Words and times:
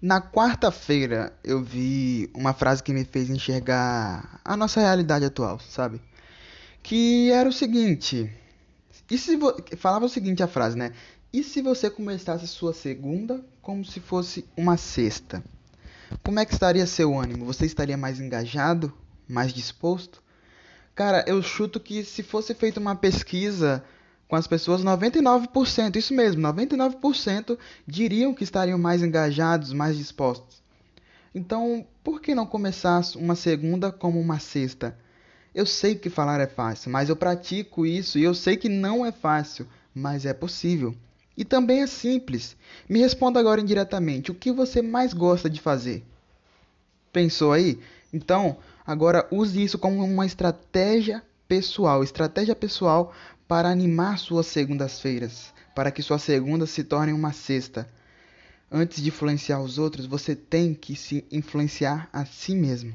Na 0.00 0.20
quarta-feira 0.20 1.32
eu 1.42 1.62
vi 1.62 2.30
uma 2.34 2.52
frase 2.52 2.82
que 2.82 2.92
me 2.92 3.04
fez 3.04 3.30
enxergar 3.30 4.40
a 4.44 4.56
nossa 4.56 4.80
realidade 4.80 5.24
atual, 5.24 5.58
sabe? 5.60 6.00
Que 6.82 7.30
era 7.30 7.48
o 7.48 7.52
seguinte, 7.52 8.30
e 9.10 9.18
se 9.18 9.36
vo... 9.36 9.54
falava 9.76 10.06
o 10.06 10.08
seguinte 10.08 10.42
a 10.42 10.46
frase, 10.46 10.76
né? 10.76 10.92
E 11.32 11.42
se 11.42 11.60
você 11.60 11.90
começasse 11.90 12.46
sua 12.46 12.72
segunda 12.72 13.44
como 13.60 13.84
se 13.84 14.00
fosse 14.00 14.44
uma 14.56 14.76
sexta? 14.76 15.42
Como 16.22 16.38
é 16.38 16.44
que 16.44 16.52
estaria 16.52 16.86
seu 16.86 17.18
ânimo? 17.18 17.44
Você 17.46 17.66
estaria 17.66 17.96
mais 17.96 18.20
engajado, 18.20 18.92
mais 19.28 19.52
disposto? 19.52 20.22
Cara, 20.94 21.24
eu 21.26 21.42
chuto 21.42 21.80
que 21.80 22.04
se 22.04 22.22
fosse 22.22 22.54
feita 22.54 22.78
uma 22.78 22.94
pesquisa 22.94 23.84
com 24.28 24.36
as 24.36 24.46
pessoas, 24.46 24.82
99%, 24.82 25.96
isso 25.96 26.14
mesmo, 26.14 26.42
99% 26.42 27.58
diriam 27.86 28.34
que 28.34 28.44
estariam 28.44 28.78
mais 28.78 29.02
engajados, 29.02 29.72
mais 29.72 29.96
dispostos. 29.96 30.62
Então, 31.34 31.86
por 32.02 32.20
que 32.20 32.34
não 32.34 32.46
começar 32.46 33.02
uma 33.16 33.34
segunda 33.34 33.90
como 33.90 34.20
uma 34.20 34.38
sexta? 34.38 34.96
Eu 35.54 35.66
sei 35.66 35.94
que 35.94 36.10
falar 36.10 36.40
é 36.40 36.46
fácil, 36.46 36.90
mas 36.90 37.08
eu 37.08 37.16
pratico 37.16 37.86
isso 37.86 38.18
e 38.18 38.24
eu 38.24 38.34
sei 38.34 38.56
que 38.56 38.68
não 38.68 39.04
é 39.04 39.12
fácil, 39.12 39.66
mas 39.94 40.26
é 40.26 40.32
possível. 40.32 40.94
E 41.36 41.44
também 41.44 41.82
é 41.82 41.86
simples. 41.86 42.56
Me 42.88 43.00
responda 43.00 43.40
agora 43.40 43.60
indiretamente: 43.60 44.30
o 44.30 44.34
que 44.34 44.52
você 44.52 44.80
mais 44.80 45.12
gosta 45.12 45.50
de 45.50 45.60
fazer? 45.60 46.04
Pensou 47.12 47.52
aí? 47.52 47.78
Então, 48.12 48.56
agora 48.86 49.26
use 49.30 49.62
isso 49.62 49.78
como 49.78 50.04
uma 50.04 50.26
estratégia 50.26 51.22
pessoal, 51.46 52.02
estratégia 52.02 52.54
pessoal 52.54 53.12
para 53.54 53.68
animar 53.68 54.18
suas 54.18 54.48
segundas-feiras, 54.48 55.54
para 55.76 55.92
que 55.92 56.02
sua 56.02 56.18
segunda 56.18 56.66
se 56.66 56.82
torne 56.82 57.12
uma 57.12 57.32
sexta. 57.32 57.88
Antes 58.68 59.00
de 59.00 59.10
influenciar 59.10 59.60
os 59.60 59.78
outros, 59.78 60.06
você 60.06 60.34
tem 60.34 60.74
que 60.74 60.96
se 60.96 61.24
influenciar 61.30 62.08
a 62.12 62.24
si 62.24 62.52
mesmo. 62.52 62.92